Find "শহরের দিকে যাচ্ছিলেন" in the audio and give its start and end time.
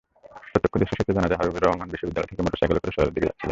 2.95-3.49